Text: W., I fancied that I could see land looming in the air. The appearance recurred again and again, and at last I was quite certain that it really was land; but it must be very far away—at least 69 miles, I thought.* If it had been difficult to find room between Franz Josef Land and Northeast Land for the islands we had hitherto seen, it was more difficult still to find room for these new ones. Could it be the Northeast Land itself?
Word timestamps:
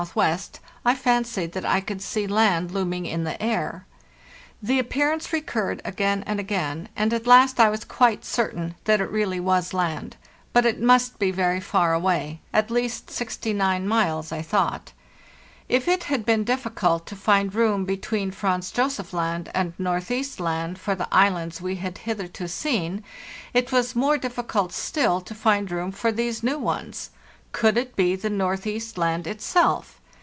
W., 0.15 0.37
I 0.83 0.95
fancied 0.95 1.51
that 1.51 1.63
I 1.63 1.79
could 1.79 2.01
see 2.01 2.25
land 2.25 2.71
looming 2.71 3.05
in 3.05 3.23
the 3.23 3.39
air. 3.39 3.85
The 4.59 4.79
appearance 4.79 5.31
recurred 5.31 5.79
again 5.85 6.23
and 6.25 6.39
again, 6.39 6.89
and 6.95 7.13
at 7.13 7.27
last 7.27 7.59
I 7.59 7.69
was 7.69 7.83
quite 7.85 8.25
certain 8.25 8.73
that 8.85 8.99
it 8.99 9.11
really 9.11 9.39
was 9.39 9.75
land; 9.75 10.17
but 10.53 10.65
it 10.65 10.81
must 10.81 11.19
be 11.19 11.29
very 11.29 11.59
far 11.59 11.93
away—at 11.93 12.71
least 12.71 13.11
69 13.11 13.87
miles, 13.87 14.31
I 14.31 14.41
thought.* 14.41 14.91
If 15.69 15.87
it 15.87 16.05
had 16.05 16.25
been 16.25 16.43
difficult 16.45 17.05
to 17.05 17.15
find 17.15 17.53
room 17.53 17.85
between 17.85 18.31
Franz 18.31 18.71
Josef 18.71 19.13
Land 19.13 19.51
and 19.53 19.73
Northeast 19.77 20.39
Land 20.39 20.79
for 20.79 20.95
the 20.95 21.07
islands 21.13 21.61
we 21.61 21.75
had 21.75 21.99
hitherto 21.99 22.47
seen, 22.47 23.03
it 23.53 23.71
was 23.71 23.95
more 23.95 24.17
difficult 24.17 24.73
still 24.73 25.21
to 25.21 25.35
find 25.35 25.69
room 25.69 25.91
for 25.91 26.11
these 26.11 26.41
new 26.41 26.57
ones. 26.57 27.11
Could 27.53 27.75
it 27.77 27.97
be 27.97 28.15
the 28.15 28.29
Northeast 28.29 28.97
Land 28.97 29.27
itself? 29.27 29.97